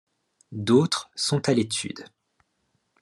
D'autres 0.51 1.11
sont 1.13 1.47
à 1.47 1.53
l'étude. 1.53 2.05